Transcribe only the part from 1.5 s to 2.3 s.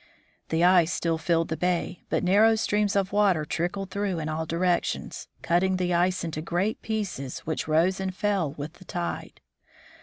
bay, but